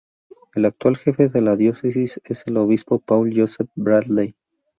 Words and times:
El 0.55 0.65
actual 0.65 0.97
jefe 0.97 1.29
de 1.29 1.43
la 1.43 1.55
Diócesis 1.55 2.19
es 2.25 2.47
el 2.47 2.57
Obispo 2.57 2.97
Paul 2.97 3.31
Joseph 3.35 3.69
Bradley. 3.75 4.33